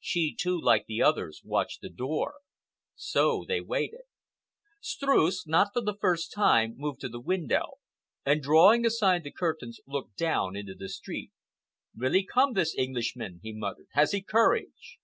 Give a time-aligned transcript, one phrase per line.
[0.00, 2.40] She, too, like the others, watched the door.
[2.94, 4.02] So they waited.
[4.82, 7.78] Streuss, not for the first time, moved to the window
[8.22, 11.32] and drawing aside the curtains looked down into the street.
[11.96, 13.86] "Will he come—this Englishman?" he muttered.
[13.92, 14.98] "Has he courage?"